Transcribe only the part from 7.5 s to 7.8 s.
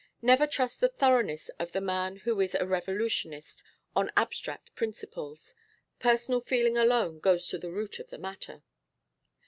the